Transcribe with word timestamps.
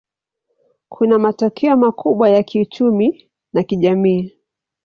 Kuna 0.89 1.19
matokeo 1.19 1.77
makubwa 1.77 2.29
ya 2.29 2.43
kiuchumi 2.43 3.31
na 3.53 3.63
kijamii. 3.63 4.33